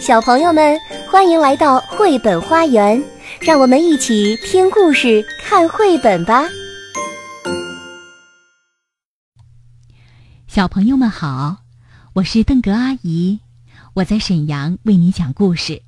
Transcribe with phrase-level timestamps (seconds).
[0.00, 0.80] 小朋友们，
[1.10, 3.00] 欢迎来到绘本花园，
[3.38, 6.44] 让我们一起听故事、看绘本吧。
[10.48, 11.58] 小朋友们好，
[12.14, 13.40] 我是邓格阿姨，
[13.92, 15.82] 我在沈阳为你讲故事。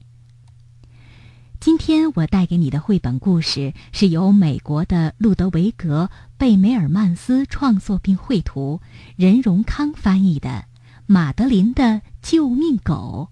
[1.58, 8.82] 今天我带给你的绘本故事是由美国的路德维格·贝梅尔曼斯创作并绘图，
[9.16, 10.48] 任荣康翻译的
[11.06, 13.30] 《马德琳的救命狗》。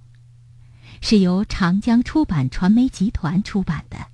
[1.00, 4.06] 是由长江出版传媒集团出版的。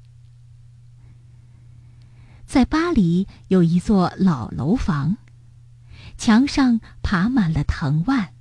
[2.46, 5.16] 在巴黎有一座老楼房，
[6.16, 8.32] 墙上爬满了藤蔓。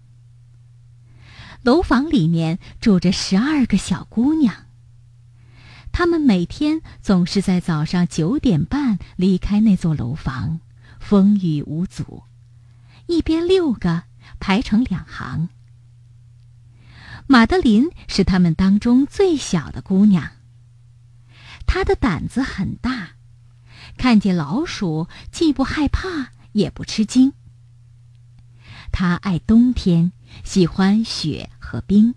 [1.64, 4.68] 楼房里面住着十二个小姑娘。
[5.92, 10.60] 她们每天总是在早上九点半离开那座楼房，
[11.00, 12.24] 风雨无阻，
[13.08, 14.04] 一边六个
[14.40, 15.50] 排成两行。
[17.28, 20.30] 马德琳是他们当中最小的姑娘。
[21.66, 23.10] 她的胆子很大，
[23.98, 27.34] 看见老鼠既不害怕也不吃惊。
[28.92, 30.12] 她爱冬天，
[30.44, 32.14] 喜欢雪和冰。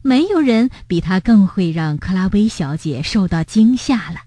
[0.00, 4.22] 没有人比她更会让克拉薇小姐受到惊吓了。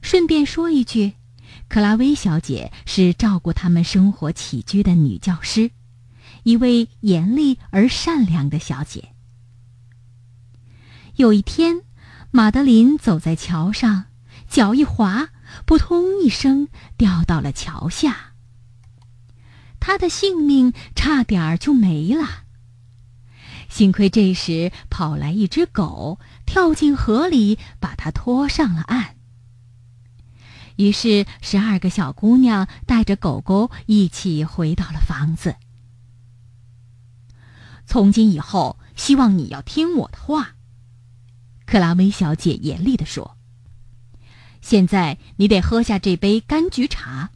[0.00, 1.14] 顺便说一句，
[1.68, 5.72] 克拉薇小姐是照顾他们生活起居的女教师。
[6.44, 9.10] 一位严厉而善良的小姐。
[11.16, 11.82] 有一天，
[12.30, 14.04] 马德琳走在桥上，
[14.48, 15.30] 脚一滑，
[15.64, 18.32] 扑通一声掉到了桥下。
[19.80, 22.44] 她的性命差点儿就没了。
[23.68, 29.16] 幸亏这时跑来一只狗，跳进河里，把她拖上了岸。
[30.76, 35.56] 于是，十二个小姑娘带着狗狗一起回到了房子。
[37.86, 40.56] 从今以后，希望你要听我的话。”
[41.66, 43.36] 克拉薇小姐严厉地说。
[44.60, 47.30] “现在你得喝下这杯柑橘茶。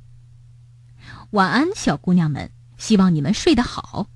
[1.30, 4.08] 晚安，小姑娘们，希望你们睡得好。”“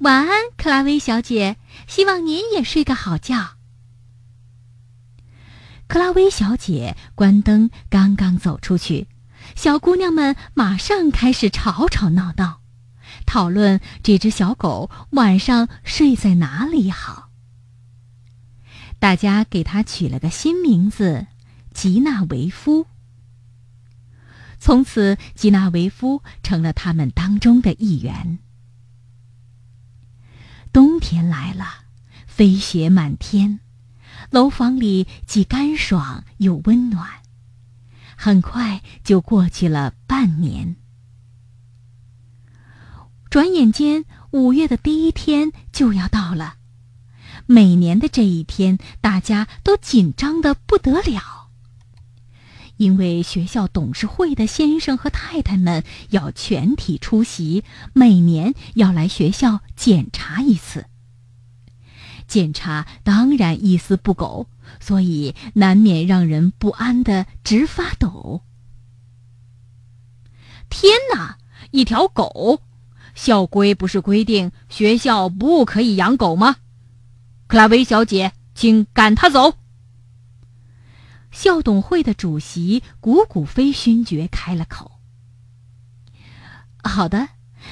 [0.00, 1.56] 晚安，克拉薇小姐，
[1.86, 3.56] 希望您也睡个好觉。”
[5.88, 9.08] 克拉薇小姐关灯刚刚走出去，
[9.54, 12.60] 小姑娘们马上开始吵吵闹闹。
[13.26, 17.30] 讨论这只小狗晚上睡在哪里好。
[18.98, 21.26] 大家给它取了个新名字——
[21.74, 22.86] 吉纳维夫。
[24.58, 28.38] 从此，吉纳维夫成了他们当中的一员。
[30.72, 31.84] 冬天来了，
[32.26, 33.60] 飞雪满天，
[34.30, 37.06] 楼房里既干爽又温暖。
[38.16, 40.76] 很快就过去了半年。
[43.36, 46.54] 转眼间，五月的第一天就要到了。
[47.44, 51.50] 每年的这一天，大家都紧张的不得了，
[52.78, 60.86] 因为学校董事会的先生和太太们要全体出席，每年要来学校检查一次。
[62.26, 64.48] 检查当然一丝不苟，
[64.80, 68.40] 所以难免让人不安的直发抖。
[70.70, 71.36] 天哪，
[71.72, 72.62] 一条狗！
[73.16, 76.56] 校规不是规定学校不可以养狗吗？
[77.48, 79.58] 克拉维小姐，请赶他走。
[81.32, 85.00] 校董会的主席古古飞勋爵开了口
[86.84, 87.30] ：“好的，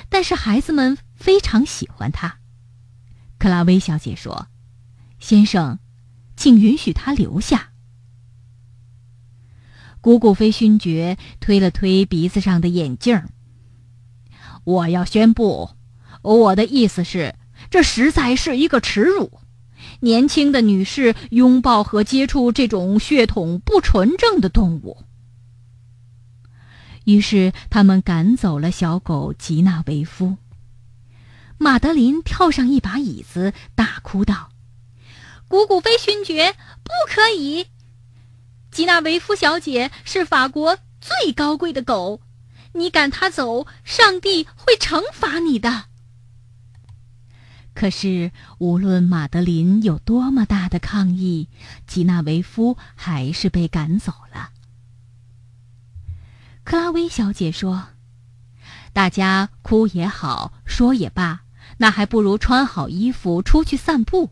[0.09, 2.39] 但是孩子们非常喜欢他。”
[3.39, 4.49] 克拉维小姐说
[5.21, 5.79] ：“先生，
[6.37, 7.73] 请允许他留下。”
[10.01, 13.23] 古古飞勋爵推了推鼻子上的眼镜。
[14.65, 15.71] 我要宣布，
[16.23, 17.35] 我的意思是，
[17.71, 19.31] 这实在是一个耻辱。
[20.01, 24.99] 年轻的女士拥抱和接触这种血统不纯正的动物。
[27.05, 30.37] 于是他们赶走了小狗吉纳维夫。
[31.59, 34.49] 马德琳跳上一把椅子，大哭道
[35.47, 37.67] ：“古古飞勋爵，不可以！
[38.71, 42.21] 吉纳维夫小姐是法国最高贵的狗。”
[42.75, 45.87] 你赶他走，上帝会惩罚你的。
[47.73, 51.49] 可是，无论马德琳有多么大的抗议，
[51.87, 54.51] 吉纳维夫还是被赶走了。
[56.63, 57.89] 克拉薇小姐说
[58.95, 61.43] ：“大家哭也好，说也罢，
[61.79, 64.31] 那还不如穿好衣服出去散步。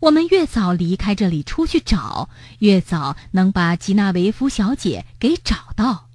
[0.00, 2.28] 我们越早离开这里出去找，
[2.58, 6.07] 越早能把吉纳维夫小姐给找到。”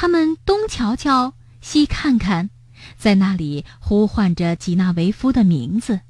[0.00, 2.50] 他们东瞧瞧，西看看，
[2.96, 6.02] 在那里呼唤着吉纳维夫的名字。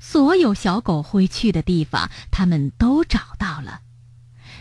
[0.00, 3.82] 所有小狗会去的地方，他们都找到了，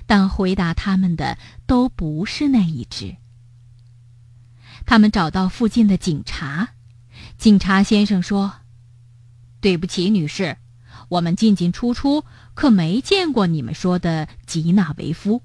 [0.05, 3.15] 但回答他们的都不是那一只。
[4.85, 6.75] 他们找到附近的警察，
[7.39, 8.53] 警察先生说
[9.59, 10.57] ：“对不起，女士，
[11.09, 12.23] 我们进进出出，
[12.53, 15.41] 可没见过你们说的吉纳维夫。”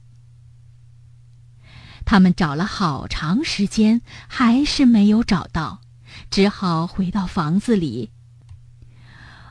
[2.13, 5.81] 他们找了好长时间，还是没有找到，
[6.31, 8.11] 只好回到房子里。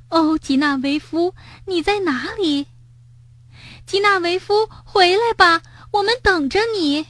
[0.09, 1.33] 哦，吉纳维夫，
[1.65, 2.67] 你在哪里？
[3.87, 7.07] 吉纳维夫，回来吧，我们等着你。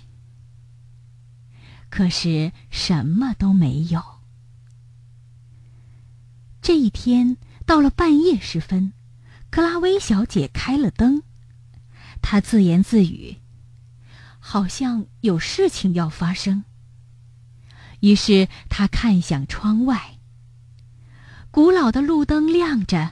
[1.89, 4.01] 可是什么都没有。
[6.61, 8.93] 这一天到了半夜时分，
[9.49, 11.23] 克拉薇小姐开了灯，
[12.21, 13.40] 她自言自语。
[14.41, 16.65] 好像有事情要发生。
[18.01, 20.17] 于是他看向窗外。
[21.51, 23.11] 古老的路灯亮着，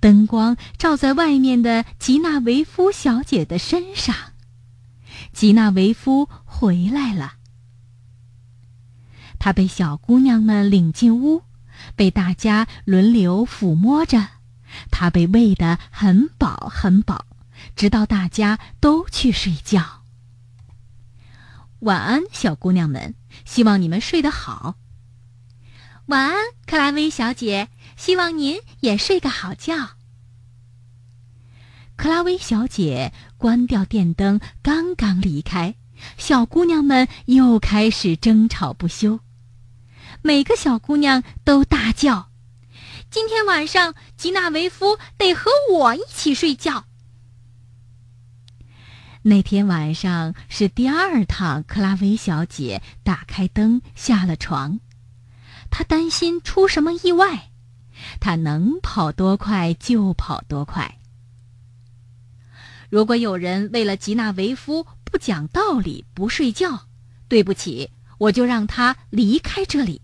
[0.00, 4.14] 灯光照在外面的吉纳维夫小姐的身上。
[5.32, 7.34] 吉纳维夫回来了。
[9.38, 11.44] 他被小姑娘们领进屋，
[11.96, 14.28] 被大家轮流抚摸着。
[14.90, 17.24] 他被喂得很饱很饱，
[17.74, 19.97] 直到大家都去睡觉。
[21.80, 23.14] 晚安，小姑娘们，
[23.44, 24.74] 希望你们睡得好。
[26.06, 26.36] 晚安，
[26.66, 29.90] 克拉薇小姐，希望您也睡个好觉。
[31.94, 35.76] 克拉薇小姐关掉电灯，刚刚离开，
[36.16, 39.20] 小姑娘们又开始争吵不休。
[40.20, 42.30] 每个小姑娘都大叫
[43.08, 46.86] ：“今天晚上吉娜维夫得和我一起睡觉。”
[49.28, 54.80] 那天晚上是第二趟，克拉薇小姐打开灯下了床，
[55.68, 57.50] 她担心出什么意外，
[58.20, 60.98] 她能跑多快就跑多快。
[62.88, 66.86] 如果有人为了吉纳维夫不讲道理不睡觉，
[67.28, 70.00] 对不起，我就让他离开这里。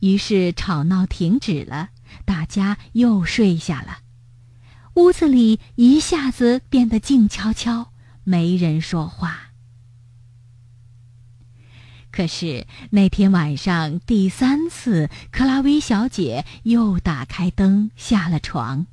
[0.00, 1.88] 于是吵闹停止了，
[2.26, 4.03] 大家又睡下了。
[4.94, 7.90] 屋子里一下子变得静悄悄，
[8.22, 9.50] 没人说话。
[12.12, 18.86] 可是那天晚上第三次，克拉薇小姐又打开灯下了床。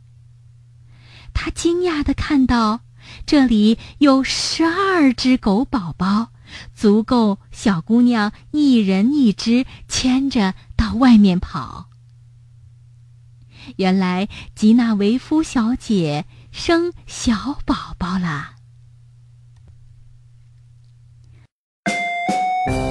[1.32, 2.82] 她惊讶的看到，
[3.28, 6.32] 这里有十二只狗宝宝，
[6.74, 11.91] 足够小姑娘一人一只牵着到外面跑。
[13.78, 18.52] 原来吉娜维夫小姐生小宝宝了。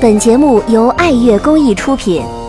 [0.00, 2.39] 本节目由爱乐公益出品。